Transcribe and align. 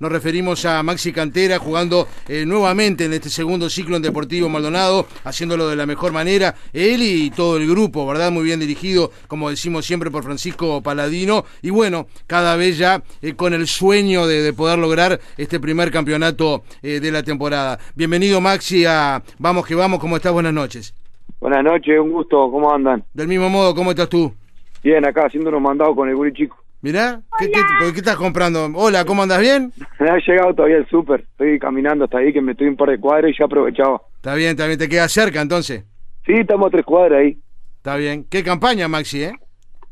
Nos 0.00 0.10
referimos 0.10 0.64
a 0.64 0.82
Maxi 0.82 1.12
Cantera 1.12 1.60
jugando 1.60 2.08
eh, 2.26 2.44
nuevamente 2.44 3.04
en 3.04 3.12
este 3.12 3.28
segundo 3.28 3.70
ciclo 3.70 3.94
en 3.94 4.02
Deportivo 4.02 4.48
Maldonado, 4.48 5.06
haciéndolo 5.22 5.68
de 5.68 5.76
la 5.76 5.86
mejor 5.86 6.10
manera. 6.10 6.56
Él 6.72 7.00
y 7.00 7.30
todo 7.30 7.58
el 7.58 7.68
grupo, 7.68 8.04
¿verdad? 8.04 8.32
Muy 8.32 8.42
bien 8.42 8.58
dirigido, 8.58 9.12
como 9.28 9.50
decimos 9.50 9.86
siempre, 9.86 10.10
por 10.10 10.24
Francisco 10.24 10.82
Paladino. 10.82 11.44
Y 11.62 11.70
bueno, 11.70 12.08
cada 12.26 12.56
vez 12.56 12.76
ya 12.76 13.04
eh, 13.22 13.34
con 13.36 13.54
el 13.54 13.68
sueño 13.68 14.26
de, 14.26 14.42
de, 14.42 14.52
poder 14.52 14.80
lograr 14.80 15.20
este 15.36 15.60
primer 15.60 15.92
campeonato 15.92 16.64
eh, 16.82 16.98
de 16.98 17.12
la 17.12 17.22
temporada. 17.22 17.78
Bienvenido 17.94 18.40
Maxi 18.40 18.84
a 18.86 19.22
Vamos 19.38 19.64
que 19.64 19.76
Vamos, 19.76 20.00
¿cómo 20.00 20.16
estás? 20.16 20.32
Buenas 20.32 20.52
noches. 20.52 20.92
Buenas 21.38 21.62
noches, 21.62 22.00
un 22.00 22.10
gusto, 22.10 22.50
¿cómo 22.50 22.74
andan? 22.74 23.04
Del 23.14 23.28
mismo 23.28 23.48
modo, 23.48 23.72
¿cómo 23.76 23.90
estás 23.90 24.08
tú? 24.08 24.34
Bien, 24.82 25.06
acá 25.06 25.26
haciendo 25.26 25.50
unos 25.50 25.62
mandados 25.62 25.94
con 25.94 26.08
el 26.08 26.16
guri 26.16 26.32
chico. 26.32 26.64
Mirá, 26.84 27.22
¿qué, 27.38 27.50
qué, 27.50 27.60
¿qué, 27.92 27.98
estás 28.00 28.16
comprando? 28.16 28.70
Hola, 28.74 29.06
¿cómo 29.06 29.22
andas 29.22 29.40
bien? 29.40 29.72
Me 30.04 30.10
ha 30.10 30.18
llegado 30.18 30.52
todavía 30.52 30.76
el 30.76 30.86
súper, 30.88 31.20
estoy 31.20 31.58
caminando 31.58 32.04
hasta 32.04 32.18
ahí 32.18 32.30
que 32.30 32.42
me 32.42 32.52
estoy 32.52 32.66
un 32.66 32.76
par 32.76 32.90
de 32.90 33.00
cuadras 33.00 33.30
y 33.30 33.38
ya 33.38 33.46
aprovechaba. 33.46 34.02
Está 34.16 34.34
bien, 34.34 34.54
también 34.54 34.78
te 34.78 34.86
queda 34.86 35.08
cerca 35.08 35.40
entonces. 35.40 35.82
Sí, 36.26 36.34
estamos 36.34 36.66
a 36.66 36.70
tres 36.72 36.84
cuadras 36.84 37.20
ahí. 37.20 37.38
Está 37.78 37.96
bien. 37.96 38.26
¿Qué 38.28 38.44
campaña, 38.44 38.86
Maxi, 38.86 39.22
eh? 39.22 39.32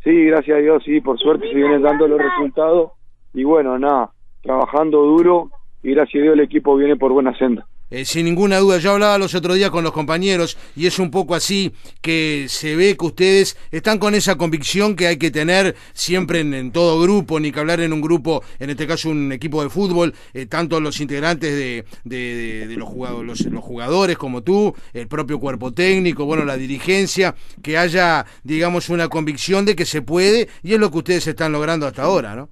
Sí, 0.04 0.26
gracias 0.26 0.58
a 0.58 0.60
Dios, 0.60 0.82
sí, 0.84 1.00
por 1.00 1.18
suerte 1.18 1.48
se 1.48 1.54
vienen 1.54 1.80
dando 1.80 2.06
los 2.06 2.20
resultados 2.20 2.90
y 3.32 3.44
bueno, 3.44 3.78
nada, 3.78 4.10
trabajando 4.42 5.00
duro 5.00 5.48
y 5.82 5.94
gracias 5.94 6.20
a 6.20 6.24
Dios 6.24 6.34
el 6.34 6.40
equipo 6.40 6.76
viene 6.76 6.96
por 6.96 7.10
buena 7.12 7.34
senda. 7.38 7.66
Eh, 7.92 8.06
sin 8.06 8.24
ninguna 8.24 8.56
duda, 8.56 8.78
yo 8.78 8.92
hablaba 8.92 9.18
los 9.18 9.34
otros 9.34 9.54
días 9.56 9.68
con 9.68 9.84
los 9.84 9.92
compañeros 9.92 10.56
y 10.74 10.86
es 10.86 10.98
un 10.98 11.10
poco 11.10 11.34
así 11.34 11.72
que 12.00 12.46
se 12.48 12.74
ve 12.74 12.96
que 12.96 13.04
ustedes 13.04 13.58
están 13.70 13.98
con 13.98 14.14
esa 14.14 14.38
convicción 14.38 14.96
que 14.96 15.08
hay 15.08 15.18
que 15.18 15.30
tener 15.30 15.74
siempre 15.92 16.40
en, 16.40 16.72
todo 16.72 17.02
grupo, 17.02 17.38
ni 17.38 17.52
que 17.52 17.60
hablar 17.60 17.80
en 17.80 17.92
un 17.92 18.00
grupo, 18.00 18.42
en 18.58 18.70
este 18.70 18.86
caso 18.86 19.10
un 19.10 19.30
equipo 19.30 19.62
de 19.62 19.68
fútbol, 19.68 20.14
eh, 20.32 20.46
tanto 20.46 20.80
los 20.80 21.02
integrantes 21.02 21.54
de, 21.54 21.84
de, 22.04 22.16
de, 22.16 22.66
de 22.66 22.76
los, 22.76 22.88
jugadores, 22.88 23.26
los, 23.26 23.52
los, 23.52 23.62
jugadores 23.62 24.16
como 24.16 24.42
tú, 24.42 24.74
el 24.94 25.06
propio 25.06 25.38
cuerpo 25.38 25.72
técnico, 25.72 26.24
bueno, 26.24 26.46
la 26.46 26.56
dirigencia, 26.56 27.34
que 27.62 27.76
haya, 27.76 28.24
digamos, 28.42 28.88
una 28.88 29.08
convicción 29.08 29.66
de 29.66 29.76
que 29.76 29.84
se 29.84 30.00
puede 30.00 30.48
y 30.62 30.72
es 30.72 30.80
lo 30.80 30.90
que 30.90 30.96
ustedes 30.96 31.26
están 31.26 31.52
logrando 31.52 31.86
hasta 31.86 32.04
ahora, 32.04 32.34
¿no? 32.36 32.48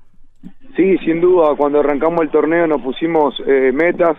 Sí, 0.77 0.99
sin 0.99 1.23
duda, 1.23 1.55
cuando 1.57 1.81
arrancamos 1.81 2.21
el 2.21 2.31
torneo 2.31 2.67
nos 2.67 2.83
pusimos 2.83 3.35
eh, 3.47 3.73
metas 3.73 4.19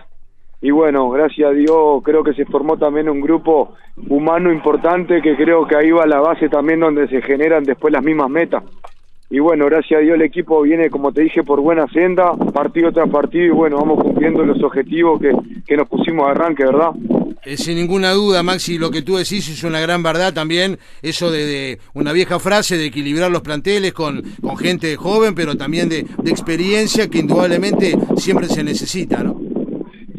y 0.62 0.70
bueno, 0.70 1.10
gracias 1.10 1.50
a 1.50 1.52
Dios 1.52 2.02
creo 2.04 2.22
que 2.22 2.34
se 2.34 2.44
formó 2.44 2.78
también 2.78 3.08
un 3.08 3.20
grupo 3.20 3.74
humano 4.08 4.52
importante 4.52 5.20
que 5.20 5.36
creo 5.36 5.66
que 5.66 5.74
ahí 5.74 5.90
va 5.90 6.06
la 6.06 6.20
base 6.20 6.48
también 6.48 6.78
donde 6.78 7.08
se 7.08 7.20
generan 7.20 7.64
después 7.64 7.92
las 7.92 8.04
mismas 8.04 8.30
metas. 8.30 8.62
Y 9.28 9.40
bueno, 9.40 9.64
gracias 9.64 9.98
a 9.98 10.02
Dios 10.02 10.14
el 10.14 10.22
equipo 10.22 10.62
viene, 10.62 10.88
como 10.88 11.10
te 11.10 11.22
dije, 11.22 11.42
por 11.42 11.60
buena 11.60 11.88
senda, 11.88 12.32
partido 12.52 12.92
tras 12.92 13.08
partido, 13.10 13.46
y 13.46 13.50
bueno, 13.50 13.78
vamos 13.78 14.04
cumpliendo 14.04 14.44
los 14.44 14.62
objetivos 14.62 15.20
que, 15.20 15.32
que 15.66 15.76
nos 15.76 15.88
pusimos 15.88 16.26
de 16.26 16.30
arranque, 16.30 16.64
¿verdad? 16.64 16.90
Eh, 17.44 17.56
sin 17.56 17.76
ninguna 17.76 18.12
duda, 18.12 18.44
Maxi, 18.44 18.78
lo 18.78 18.90
que 18.90 19.02
tú 19.02 19.16
decís 19.16 19.48
es 19.48 19.64
una 19.64 19.80
gran 19.80 20.02
verdad 20.02 20.32
también, 20.32 20.78
eso 21.00 21.30
de, 21.30 21.80
una 21.94 22.12
vieja 22.12 22.38
frase 22.38 22.76
de 22.76 22.86
equilibrar 22.86 23.32
los 23.32 23.42
planteles 23.42 23.92
con, 23.94 24.22
con 24.40 24.56
gente 24.56 24.94
joven, 24.96 25.34
pero 25.34 25.56
también 25.56 25.88
de 25.88 26.06
experiencia 26.26 27.08
que 27.08 27.18
indudablemente 27.18 27.96
siempre 28.16 28.46
se 28.46 28.62
necesita, 28.62 29.24
¿no? 29.24 29.41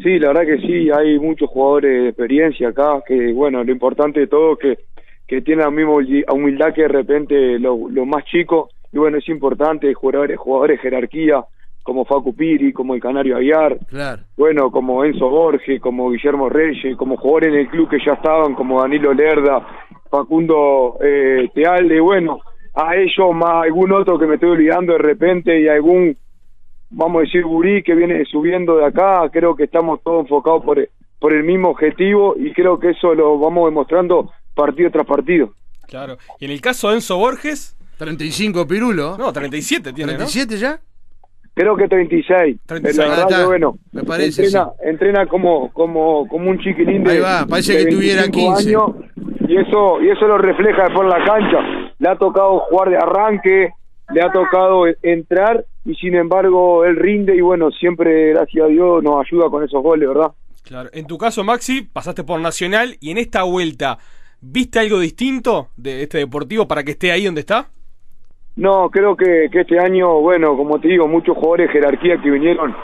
Sí, 0.04 0.18
la 0.18 0.28
verdad 0.28 0.44
que 0.44 0.58
sí, 0.58 0.90
hay 0.90 1.18
muchos 1.18 1.48
jugadores 1.48 2.02
de 2.02 2.08
experiencia 2.10 2.68
acá, 2.68 3.02
que 3.06 3.32
bueno, 3.32 3.64
lo 3.64 3.72
importante 3.72 4.20
de 4.20 4.26
todo 4.26 4.52
es 4.52 4.58
que, 4.58 4.78
que 5.26 5.40
tienen 5.40 5.64
la 5.64 5.70
misma 5.70 5.94
humildad 6.30 6.74
que 6.74 6.82
de 6.82 6.88
repente 6.88 7.58
los 7.58 7.90
lo 7.90 8.04
más 8.04 8.22
chicos, 8.26 8.68
y 8.92 8.98
bueno, 8.98 9.16
es 9.16 9.26
importante, 9.30 9.94
jugadores, 9.94 10.38
jugadores 10.38 10.76
de 10.76 10.82
jerarquía, 10.82 11.42
como 11.82 12.04
Facu 12.04 12.36
Piri, 12.36 12.70
como 12.74 12.94
el 12.94 13.00
Canario 13.00 13.38
Aguiar, 13.38 13.78
claro. 13.88 14.20
bueno, 14.36 14.70
como 14.70 15.06
Enzo 15.06 15.30
Borges, 15.30 15.80
como 15.80 16.10
Guillermo 16.10 16.50
Reyes, 16.50 16.98
como 16.98 17.16
jugadores 17.16 17.54
en 17.54 17.60
el 17.60 17.68
club 17.68 17.88
que 17.88 18.04
ya 18.04 18.12
estaban, 18.12 18.54
como 18.54 18.82
Danilo 18.82 19.14
Lerda, 19.14 19.66
Facundo 20.10 20.98
eh, 21.02 21.48
Tealde, 21.54 21.98
bueno, 21.98 22.40
a 22.74 22.94
ellos 22.94 23.34
más 23.34 23.64
algún 23.64 23.90
otro 23.92 24.18
que 24.18 24.26
me 24.26 24.34
estoy 24.34 24.50
olvidando 24.50 24.92
de 24.92 24.98
repente 24.98 25.58
y 25.58 25.66
algún 25.66 26.14
vamos 26.94 27.20
a 27.20 27.20
decir, 27.22 27.44
gurí 27.44 27.82
que 27.82 27.94
viene 27.94 28.24
subiendo 28.26 28.76
de 28.76 28.86
acá, 28.86 29.28
creo 29.32 29.54
que 29.54 29.64
estamos 29.64 30.02
todos 30.02 30.22
enfocados 30.22 30.64
por, 30.64 30.88
por 31.18 31.32
el 31.32 31.44
mismo 31.44 31.70
objetivo 31.70 32.34
y 32.38 32.52
creo 32.52 32.78
que 32.78 32.90
eso 32.90 33.14
lo 33.14 33.38
vamos 33.38 33.66
demostrando 33.66 34.30
partido 34.54 34.90
tras 34.90 35.06
partido. 35.06 35.52
Claro. 35.88 36.16
Y 36.40 36.46
en 36.46 36.50
el 36.50 36.60
caso 36.60 36.88
de 36.88 36.96
Enzo 36.96 37.18
Borges... 37.18 37.76
35 37.96 38.66
Pirulo. 38.66 39.16
No, 39.16 39.32
37 39.32 39.92
tiene, 39.92 40.18
¿37 40.18 40.50
¿no? 40.50 40.56
ya? 40.56 40.80
Creo 41.54 41.76
que 41.76 41.86
36. 41.86 42.58
36. 42.66 42.98
La 42.98 43.08
verdad 43.08 43.38
que 43.38 43.46
bueno, 43.46 43.78
me 43.92 44.02
parece, 44.02 44.44
entrena, 44.44 44.64
sí. 44.64 44.88
entrena 44.88 45.26
como, 45.26 45.72
como, 45.72 46.26
como 46.26 46.50
un 46.50 46.58
chiquilín 46.58 47.04
de, 47.04 47.12
Ahí 47.12 47.20
va, 47.20 47.46
parece 47.46 47.74
de 47.74 47.84
que 47.84 47.90
tuviera 47.92 48.28
15. 48.28 48.68
Años, 48.68 48.90
y 49.46 49.56
eso, 49.56 50.02
y 50.02 50.10
eso 50.10 50.26
lo 50.26 50.38
refleja 50.38 50.82
después 50.82 51.02
en 51.02 51.10
la 51.10 51.24
cancha. 51.24 51.58
Le 52.00 52.08
ha 52.08 52.16
tocado 52.16 52.58
jugar 52.68 52.90
de 52.90 52.96
arranque, 52.96 53.70
le 54.12 54.22
ha 54.22 54.32
tocado 54.32 54.86
entrar 55.02 55.64
y 55.84 55.94
sin 55.96 56.14
embargo 56.14 56.84
él 56.84 56.96
rinde 56.96 57.36
y 57.36 57.40
bueno, 57.40 57.70
siempre 57.70 58.30
gracias 58.30 58.64
a 58.64 58.68
Dios 58.68 59.02
nos 59.02 59.24
ayuda 59.24 59.50
con 59.50 59.64
esos 59.64 59.82
goles, 59.82 60.08
¿verdad? 60.08 60.32
Claro. 60.62 60.88
En 60.92 61.06
tu 61.06 61.18
caso, 61.18 61.44
Maxi, 61.44 61.82
pasaste 61.82 62.24
por 62.24 62.40
Nacional 62.40 62.96
y 63.00 63.10
en 63.10 63.18
esta 63.18 63.42
vuelta, 63.42 63.98
¿viste 64.40 64.78
algo 64.78 64.98
distinto 64.98 65.68
de 65.76 66.02
este 66.02 66.18
deportivo 66.18 66.66
para 66.66 66.82
que 66.82 66.92
esté 66.92 67.12
ahí 67.12 67.26
donde 67.26 67.42
está? 67.42 67.68
No, 68.56 68.88
creo 68.88 69.16
que, 69.16 69.48
que 69.50 69.60
este 69.60 69.78
año, 69.78 70.20
bueno, 70.20 70.56
como 70.56 70.80
te 70.80 70.88
digo, 70.88 71.06
muchos 71.08 71.36
jugadores 71.36 71.66
de 71.66 71.72
jerarquía 71.72 72.20
que 72.22 72.30
vinieron 72.30 72.74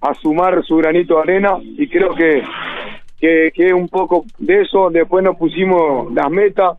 a 0.00 0.14
sumar 0.14 0.64
su 0.64 0.76
granito 0.76 1.16
de 1.16 1.20
arena 1.20 1.58
y 1.62 1.86
creo 1.88 2.14
que, 2.14 2.42
que, 3.20 3.50
que 3.54 3.74
un 3.74 3.88
poco 3.88 4.24
de 4.38 4.62
eso, 4.62 4.90
después 4.90 5.22
nos 5.22 5.36
pusimos 5.36 6.12
las 6.14 6.30
metas, 6.30 6.78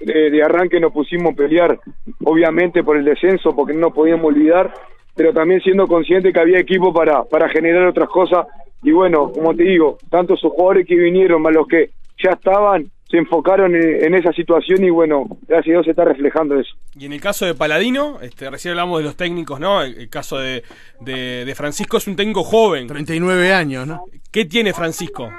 de, 0.00 0.30
de, 0.30 0.42
arranque 0.42 0.80
nos 0.80 0.92
pusimos 0.92 1.32
a 1.32 1.36
pelear, 1.36 1.78
obviamente 2.24 2.82
por 2.82 2.96
el 2.96 3.04
descenso, 3.04 3.54
porque 3.54 3.72
no 3.72 3.80
nos 3.80 3.92
podíamos 3.92 4.26
olvidar, 4.26 4.72
pero 5.14 5.32
también 5.32 5.60
siendo 5.60 5.86
consciente 5.86 6.32
que 6.32 6.40
había 6.40 6.58
equipo 6.58 6.92
para, 6.92 7.24
para 7.24 7.48
generar 7.48 7.86
otras 7.86 8.08
cosas. 8.08 8.46
Y 8.82 8.92
bueno, 8.92 9.32
como 9.32 9.54
te 9.54 9.64
digo, 9.64 9.98
tanto 10.10 10.34
esos 10.34 10.52
jugadores 10.52 10.86
que 10.86 10.96
vinieron, 10.96 11.42
más 11.42 11.52
los 11.52 11.66
que 11.66 11.90
ya 12.22 12.30
estaban, 12.30 12.90
se 13.10 13.16
enfocaron 13.16 13.74
en, 13.74 14.04
en, 14.04 14.14
esa 14.14 14.32
situación 14.32 14.84
y 14.84 14.90
bueno, 14.90 15.24
gracias 15.46 15.68
a 15.68 15.70
Dios 15.70 15.84
se 15.86 15.90
está 15.92 16.04
reflejando 16.04 16.58
eso. 16.58 16.74
Y 16.98 17.06
en 17.06 17.12
el 17.14 17.20
caso 17.20 17.46
de 17.46 17.54
Paladino, 17.54 18.18
este, 18.20 18.50
recién 18.50 18.72
hablamos 18.72 18.98
de 18.98 19.04
los 19.04 19.16
técnicos, 19.16 19.58
¿no? 19.58 19.82
El, 19.82 19.98
el 19.98 20.08
caso 20.10 20.38
de, 20.38 20.62
de, 21.00 21.44
de, 21.44 21.54
Francisco 21.54 21.96
es 21.96 22.06
un 22.06 22.16
técnico 22.16 22.44
joven. 22.44 22.86
39 22.86 23.52
años, 23.52 23.86
¿no? 23.86 24.04
¿Qué 24.30 24.44
tiene 24.44 24.74
Francisco? 24.74 25.30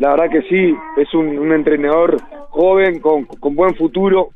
La 0.00 0.12
verdad 0.12 0.30
que 0.30 0.42
sí, 0.48 0.74
es 0.96 1.12
un, 1.12 1.38
un 1.38 1.52
entrenador 1.52 2.16
joven, 2.48 3.00
con, 3.00 3.26
con, 3.26 3.54
buen 3.54 3.74
futuro, 3.74 4.30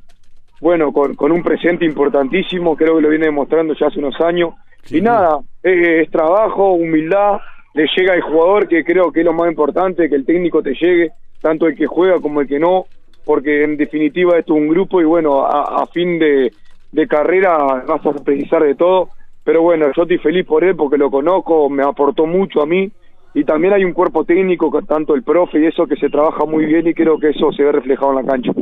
bueno, 0.60 0.92
con, 0.92 1.14
con, 1.14 1.32
un 1.32 1.42
presente 1.42 1.86
importantísimo, 1.86 2.76
creo 2.76 2.96
que 2.96 3.00
lo 3.00 3.08
viene 3.08 3.24
demostrando 3.24 3.72
ya 3.72 3.86
hace 3.86 3.98
unos 3.98 4.20
años. 4.20 4.52
Sí, 4.82 4.98
y 4.98 5.00
nada, 5.00 5.38
es, 5.62 6.02
es, 6.02 6.10
trabajo, 6.10 6.74
humildad, 6.74 7.38
le 7.72 7.86
llega 7.96 8.12
al 8.12 8.20
jugador, 8.20 8.68
que 8.68 8.84
creo 8.84 9.10
que 9.10 9.20
es 9.20 9.24
lo 9.24 9.32
más 9.32 9.48
importante, 9.48 10.10
que 10.10 10.16
el 10.16 10.26
técnico 10.26 10.62
te 10.62 10.74
llegue, 10.74 11.12
tanto 11.40 11.66
el 11.66 11.74
que 11.74 11.86
juega 11.86 12.20
como 12.20 12.42
el 12.42 12.46
que 12.46 12.58
no, 12.58 12.84
porque 13.24 13.64
en 13.64 13.78
definitiva 13.78 14.38
esto 14.38 14.54
es 14.54 14.60
un 14.60 14.68
grupo 14.68 15.00
y 15.00 15.04
bueno, 15.04 15.46
a, 15.46 15.82
a 15.82 15.86
fin 15.86 16.18
de, 16.18 16.52
de 16.92 17.08
carrera 17.08 17.56
vas 17.88 18.04
a 18.04 18.12
precisar 18.22 18.62
de 18.64 18.74
todo. 18.74 19.08
Pero 19.42 19.62
bueno, 19.62 19.86
yo 19.96 20.02
estoy 20.02 20.18
feliz 20.18 20.44
por 20.44 20.62
él 20.62 20.76
porque 20.76 20.98
lo 20.98 21.10
conozco, 21.10 21.70
me 21.70 21.82
aportó 21.82 22.26
mucho 22.26 22.60
a 22.60 22.66
mí 22.66 22.92
y 23.34 23.44
también 23.44 23.74
hay 23.74 23.84
un 23.84 23.92
cuerpo 23.92 24.24
técnico, 24.24 24.70
tanto 24.86 25.14
el 25.14 25.24
profe 25.24 25.60
y 25.60 25.66
eso, 25.66 25.86
que 25.86 25.96
se 25.96 26.08
trabaja 26.08 26.44
muy 26.44 26.64
bien 26.66 26.86
y 26.86 26.94
creo 26.94 27.18
que 27.18 27.30
eso 27.30 27.52
se 27.52 27.64
ve 27.64 27.72
reflejado 27.72 28.10
en 28.10 28.24
la 28.24 28.32
cancha. 28.32 28.52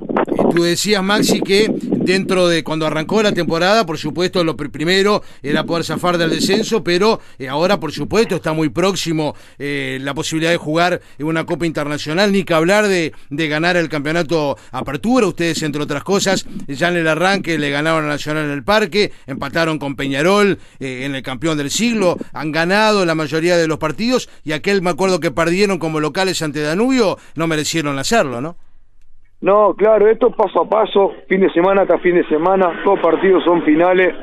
Tú 0.55 0.63
decías, 0.63 1.03
Maxi, 1.03 1.41
que 1.41 1.73
dentro 2.05 2.49
de 2.49 2.63
cuando 2.63 2.87
arrancó 2.87 3.23
la 3.23 3.33
temporada, 3.33 3.87
por 3.87 3.97
supuesto, 3.97 4.45
lo 4.45 4.57
primero 4.57 5.23
era 5.43 5.65
poder 5.65 5.85
zafar 5.85 6.19
del 6.19 6.31
descenso, 6.31 6.85
pero 6.85 7.21
eh, 7.39 7.49
ahora, 7.49 7.81
por 7.81 7.93
supuesto, 7.93 8.37
está 8.37 8.53
muy 8.53 8.69
próximo 8.69 9.35
eh, 9.59 9.99
la 10.03 10.13
posibilidad 10.15 10.51
de 10.51 10.59
jugar 10.59 11.01
en 11.19 11.27
una 11.27 11.47
Copa 11.47 11.65
Internacional, 11.65 12.33
ni 12.33 12.45
que 12.45 12.55
hablar 12.55 12.89
de, 12.89 13.13
de, 13.31 13.49
ganar 13.49 13.77
el 13.77 13.89
campeonato 13.89 14.59
Apertura. 14.73 15.27
Ustedes, 15.27 15.63
entre 15.63 15.83
otras 15.83 16.05
cosas, 16.05 16.47
ya 16.69 16.89
en 16.89 16.97
el 16.97 17.09
arranque 17.09 17.59
le 17.59 17.71
ganaron 17.71 18.05
a 18.05 18.09
Nacional 18.09 18.45
en 18.45 18.51
el 18.51 18.65
Parque, 18.65 19.13
empataron 19.27 19.79
con 19.79 19.97
Peñarol 19.97 20.59
eh, 20.81 21.05
en 21.05 21.15
el 21.15 21.23
campeón 21.23 21.57
del 21.57 21.71
siglo, 21.71 22.19
han 22.33 22.53
ganado 22.53 23.07
la 23.07 23.15
mayoría 23.15 23.57
de 23.57 23.67
los 23.67 23.79
partidos 23.79 24.29
y 24.45 24.53
aquel, 24.53 24.83
me 24.83 24.91
acuerdo 24.91 25.21
que 25.21 25.31
perdieron 25.31 25.79
como 25.79 26.01
locales 26.01 26.43
ante 26.43 26.61
Danubio, 26.61 27.19
no 27.37 27.47
merecieron 27.47 27.99
hacerlo, 27.99 28.41
¿no? 28.41 28.57
No, 29.43 29.75
claro, 29.75 30.09
esto 30.09 30.31
paso 30.31 30.63
a 30.63 30.69
paso, 30.69 31.13
fin 31.29 31.41
de 31.41 31.51
semana 31.51 31.83
hasta 31.83 31.99
fin 31.99 32.15
de 32.15 32.25
semana, 32.29 32.81
todos 32.85 33.01
partidos 33.01 33.45
son 33.45 33.63
finales. 33.65 34.15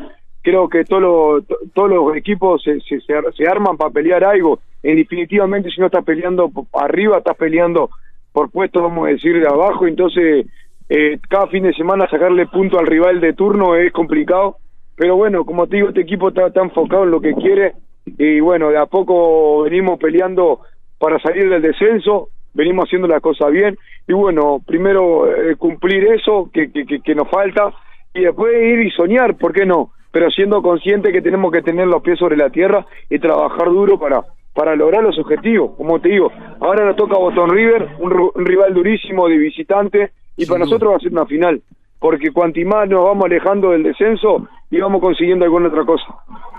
Creo 0.41 0.69
que 0.69 0.85
todos 0.85 1.01
los, 1.01 1.43
todos 1.73 1.89
los 1.89 2.15
equipos 2.15 2.63
se, 2.63 2.79
se, 2.79 2.99
se 3.01 3.47
arman 3.47 3.75
para 3.75 3.91
pelear 3.91 4.23
algo. 4.23 4.59
Y 4.81 4.95
definitivamente, 4.95 5.69
si 5.69 5.81
no 5.81 5.87
estás 5.87 6.05
peleando 6.05 6.49
arriba, 6.73 7.17
estás 7.17 7.35
peleando 7.35 7.89
por 8.31 8.49
puestos, 8.49 8.81
vamos 8.81 9.07
a 9.07 9.11
decir, 9.11 9.37
de 9.37 9.47
abajo. 9.47 9.85
Entonces, 9.85 10.47
eh, 10.87 11.19
cada 11.27 11.47
fin 11.47 11.63
de 11.63 11.73
semana 11.73 12.07
sacarle 12.09 12.47
punto 12.47 12.79
al 12.79 12.87
rival 12.87 13.19
de 13.19 13.33
turno 13.33 13.75
es 13.75 13.91
complicado. 13.91 14.55
Pero 14.95 15.17
bueno, 15.17 15.43
como 15.43 15.67
te 15.67 15.75
digo, 15.75 15.89
este 15.89 16.01
equipo 16.01 16.29
está 16.29 16.49
enfocado 16.61 17.03
en 17.03 17.11
lo 17.11 17.19
que 17.19 17.33
quiere 17.33 17.73
y 18.17 18.39
bueno, 18.39 18.69
de 18.69 18.77
a 18.77 18.85
poco 18.85 19.63
venimos 19.63 19.99
peleando 19.99 20.61
para 20.97 21.19
salir 21.19 21.49
del 21.49 21.61
descenso, 21.61 22.29
venimos 22.53 22.85
haciendo 22.85 23.07
las 23.07 23.21
cosas 23.21 23.51
bien 23.51 23.77
y 24.09 24.13
bueno, 24.13 24.59
primero 24.65 25.31
eh, 25.31 25.55
cumplir 25.55 26.03
eso 26.05 26.49
que, 26.51 26.71
que, 26.71 26.99
que, 26.99 27.13
nos 27.13 27.29
falta 27.29 27.71
y 28.11 28.21
después 28.21 28.55
ir 28.55 28.79
y 28.79 28.89
soñar, 28.89 29.37
¿por 29.37 29.53
qué 29.53 29.67
no? 29.67 29.91
Pero 30.11 30.31
siendo 30.31 30.63
consciente 30.63 31.11
que 31.11 31.21
tenemos 31.21 31.51
que 31.51 31.61
tener 31.61 31.85
los 31.85 32.01
pies 32.01 32.17
sobre 32.17 32.35
la 32.35 32.49
tierra 32.49 32.87
y 33.07 33.19
trabajar 33.19 33.67
duro 33.67 33.99
para 33.99 34.23
para 34.55 34.75
lograr 34.75 35.03
los 35.03 35.17
objetivos, 35.19 35.71
como 35.77 36.01
te 36.01 36.09
digo. 36.09 36.31
Ahora 36.59 36.85
nos 36.85 36.95
toca 36.95 37.19
Boston 37.19 37.51
River, 37.51 37.87
un, 37.99 38.31
rival 38.43 38.73
durísimo 38.73 39.27
de 39.29 39.37
visitante, 39.37 40.11
y 40.35 40.47
para 40.47 40.61
nosotros 40.61 40.91
va 40.91 40.97
a 40.97 40.99
ser 40.99 41.11
una 41.11 41.27
final, 41.27 41.61
porque 41.99 42.31
cuanto 42.31 42.59
más 42.65 42.89
nos 42.89 43.05
vamos 43.05 43.25
alejando 43.25 43.69
del 43.69 43.83
descenso 43.83 44.47
y 44.71 44.79
vamos 44.79 45.01
consiguiendo 45.01 45.45
alguna 45.45 45.67
otra 45.67 45.85
cosa. 45.85 46.03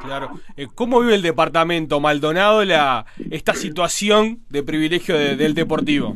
Claro. 0.04 0.30
Eh, 0.56 0.68
¿Cómo 0.72 1.00
vive 1.00 1.16
el 1.16 1.22
departamento 1.22 1.98
Maldonado 1.98 2.64
la 2.64 3.06
esta 3.28 3.54
situación 3.54 4.38
de 4.48 4.62
privilegio 4.62 5.18
del 5.18 5.54
Deportivo? 5.54 6.14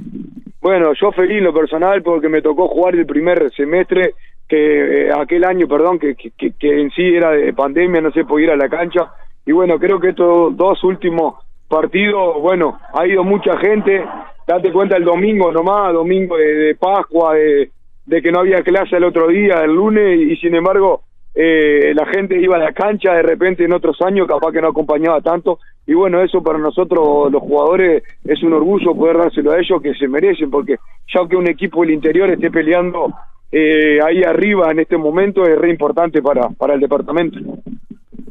Bueno, 0.64 0.94
yo 0.94 1.12
feliz 1.12 1.43
lo 1.43 1.52
personal 1.52 2.02
porque 2.02 2.31
me 2.31 2.40
tocó 2.40 2.69
jugar 2.69 2.94
el 2.94 3.05
primer 3.05 3.52
semestre, 3.52 4.14
que 4.49 5.08
eh, 5.08 5.11
aquel 5.12 5.44
año, 5.44 5.69
perdón, 5.69 5.99
que, 5.99 6.14
que, 6.14 6.81
en 6.81 6.90
sí 6.93 7.02
era 7.02 7.32
de 7.32 7.52
pandemia, 7.52 8.00
no 8.00 8.11
se 8.12 8.25
podía 8.25 8.46
ir 8.46 8.52
a 8.52 8.56
la 8.56 8.70
cancha. 8.70 9.12
Y 9.44 9.52
bueno, 9.52 9.78
creo 9.78 10.00
que 10.00 10.08
estos 10.08 10.56
dos 10.56 10.82
últimos 10.82 11.34
partidos, 11.69 12.40
bueno, 12.40 12.78
ha 12.94 13.06
ido 13.06 13.22
mucha 13.25 13.58
gente. 13.58 14.06
Date 14.46 14.72
cuenta 14.72 14.96
el 14.96 15.05
domingo 15.05 15.52
nomás, 15.52 15.93
domingo 15.93 16.38
de, 16.38 16.75
Pascua, 16.81 17.34
de, 17.34 18.22
que 18.22 18.32
no 18.32 18.40
había 18.40 18.62
clase 18.62 18.96
el 18.96 19.05
otro 19.05 19.28
día, 19.28 19.56
el 19.64 19.75
lunes, 19.75 20.19
y 20.19 20.34
sin 20.37 20.55
embargo 20.55 21.02
eh, 21.34 21.92
la 21.94 22.06
gente 22.06 22.40
iba 22.40 22.56
a 22.56 22.60
la 22.60 22.72
cancha 22.72 23.12
de 23.14 23.22
repente 23.22 23.64
en 23.64 23.72
otros 23.72 24.00
años, 24.02 24.28
capaz 24.28 24.52
que 24.52 24.60
no 24.60 24.69
acompañaba 24.69 25.20
tanto, 25.20 25.58
y 25.86 25.94
bueno, 25.94 26.22
eso 26.22 26.42
para 26.42 26.58
nosotros 26.58 27.31
los 27.31 27.42
jugadores 27.42 28.02
es 28.25 28.42
un 28.42 28.52
orgullo 28.52 28.94
poder 28.94 29.19
dárselo 29.19 29.52
a 29.52 29.58
ellos 29.58 29.82
que 29.82 29.94
se 29.94 30.08
merecen, 30.08 30.50
porque 30.50 30.76
ya 31.12 31.28
que 31.28 31.36
un 31.36 31.48
equipo 31.48 31.82
del 31.82 31.90
interior 31.90 32.31
esté 32.31 32.50
peleando 32.50 33.12
eh, 33.52 33.98
ahí 34.04 34.22
arriba 34.22 34.70
en 34.70 34.81
este 34.81 34.96
momento 34.96 35.44
es 35.44 35.58
re 35.58 35.70
importante 35.70 36.22
para, 36.22 36.48
para 36.50 36.75
el 36.75 36.81
departamento. 36.81 37.38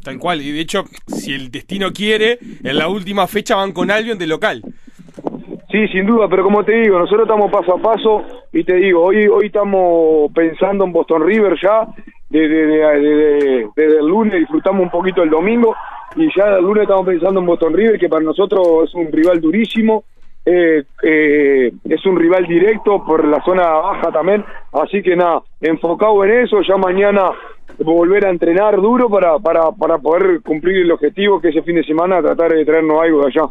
Tal 0.03 0.17
cual, 0.17 0.41
y 0.41 0.51
de 0.51 0.59
hecho, 0.59 0.83
si 1.07 1.33
el 1.33 1.49
destino 1.49 1.91
quiere, 1.93 2.39
en 2.63 2.77
la 2.77 2.89
última 2.89 3.27
fecha 3.27 3.55
van 3.55 3.71
con 3.71 3.89
Albion 3.89 4.17
de 4.17 4.27
local. 4.27 4.61
Sí, 5.71 5.87
sin 5.87 6.05
duda, 6.05 6.27
pero 6.29 6.43
como 6.43 6.63
te 6.63 6.73
digo, 6.73 6.99
nosotros 6.99 7.23
estamos 7.23 7.49
paso 7.51 7.73
a 7.73 7.81
paso 7.81 8.23
y 8.51 8.63
te 8.63 8.75
digo, 8.75 9.01
hoy 9.01 9.25
hoy 9.27 9.47
estamos 9.47 10.31
pensando 10.31 10.83
en 10.85 10.91
Boston 10.91 11.25
River 11.25 11.57
ya, 11.59 11.87
desde, 12.39 13.99
el 13.99 14.07
lunes 14.07 14.39
disfrutamos 14.39 14.81
un 14.81 14.89
poquito 14.89 15.21
el 15.21 15.29
domingo 15.29 15.75
y 16.15 16.27
ya 16.35 16.57
el 16.57 16.63
lunes 16.63 16.83
estamos 16.83 17.05
pensando 17.05 17.39
en 17.39 17.45
Boston 17.45 17.73
River, 17.73 17.99
que 17.99 18.09
para 18.09 18.23
nosotros 18.23 18.85
es 18.85 18.95
un 18.95 19.11
rival 19.11 19.39
durísimo, 19.39 20.03
eh, 20.45 20.83
eh, 21.03 21.71
es 21.83 22.05
un 22.05 22.17
rival 22.17 22.45
directo 22.45 23.03
por 23.05 23.25
la 23.25 23.41
zona 23.43 23.67
baja 23.67 24.11
también, 24.11 24.43
así 24.73 25.01
que 25.01 25.15
nada, 25.15 25.41
enfocado 25.61 26.23
en 26.25 26.43
eso, 26.43 26.61
ya 26.67 26.75
mañana 26.75 27.31
volver 27.77 28.25
a 28.25 28.31
entrenar 28.31 28.77
duro 28.77 29.09
para, 29.09 29.37
para, 29.39 29.71
para 29.71 29.97
poder 29.99 30.41
cumplir 30.41 30.77
el 30.77 30.91
objetivo 30.91 31.39
que 31.39 31.49
ese 31.49 31.61
fin 31.61 31.75
de 31.75 31.83
semana 31.83 32.21
tratar 32.21 32.51
de 32.51 32.65
traernos 32.65 33.01
algo 33.01 33.21
de 33.21 33.27
allá. 33.27 33.47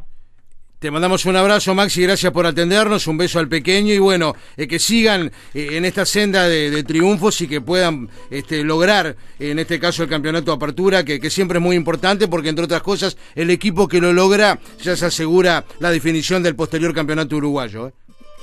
Te 0.82 0.90
mandamos 0.90 1.25
un 1.26 1.37
abrazo, 1.37 1.76
Maxi, 1.76 2.02
gracias 2.02 2.32
por 2.32 2.44
atendernos, 2.44 3.06
un 3.06 3.17
beso 3.17 3.38
al 3.38 3.46
pequeño 3.46 3.94
y 3.94 4.00
bueno, 4.00 4.34
eh, 4.56 4.67
que 4.67 4.81
sigan 4.81 5.31
eh, 5.55 5.69
en 5.75 5.84
esta 5.84 6.05
senda 6.05 6.49
de, 6.49 6.82
triunfos 6.82 7.40
y 7.40 7.46
que 7.46 7.61
puedan 7.61 8.08
este, 8.31 8.64
lograr, 8.64 9.14
en 9.38 9.61
este 9.61 9.79
caso, 9.79 10.02
el 10.02 10.08
campeonato 10.08 10.50
de 10.50 10.56
apertura, 10.56 11.05
que, 11.05 11.31
siempre 11.31 11.58
es 11.58 11.62
muy 11.62 11.76
importante 11.76 12.26
porque, 12.26 12.49
entre 12.49 12.64
otras 12.64 12.82
cosas, 12.82 13.17
el 13.37 13.50
equipo 13.50 13.87
que 13.87 14.00
lo 14.00 14.12
logra 14.12 14.58
ya 14.81 14.96
se 14.96 15.06
asegura 15.06 15.64
la 15.79 15.93
definición 15.93 16.43
del 16.43 16.56
posterior 16.56 16.93
campeonato 16.93 17.37
uruguayo. 17.37 17.87
¿eh? 17.87 17.93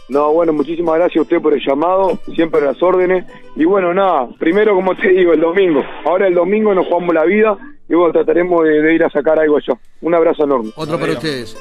No, 0.08 0.32
bueno, 0.32 0.54
muchísimas 0.54 0.96
gracias 0.96 1.18
a 1.18 1.24
usted 1.24 1.42
por 1.42 1.54
el 1.54 1.60
llamado, 1.60 2.20
siempre 2.36 2.62
las 2.62 2.82
órdenes. 2.82 3.26
Y 3.58 3.66
bueno, 3.66 3.94
nada, 3.94 4.30
primero, 4.40 4.76
como 4.76 4.96
te 4.96 5.10
digo, 5.10 5.34
el 5.34 5.42
domingo. 5.42 5.84
Ahora 6.06 6.28
el 6.28 6.36
domingo 6.36 6.74
nos 6.74 6.88
jugamos 6.88 7.14
la 7.14 7.26
vida 7.26 7.58
y 7.90 7.96
bueno, 7.96 8.14
trataremos 8.14 8.64
de, 8.64 8.96
ir 8.96 9.04
a 9.04 9.10
sacar 9.10 9.40
algo 9.40 9.58
allá. 9.58 9.78
Un 10.02 10.14
abrazo 10.14 10.46
enorme. 10.46 10.72
Otro 10.76 10.98
para 10.98 11.14
ustedes. 11.14 11.58